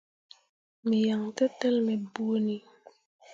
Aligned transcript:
Me 0.87 0.97
yan 1.07 1.23
tǝtel 1.37 1.75
me 1.85 1.93
bõoni. 2.13 2.57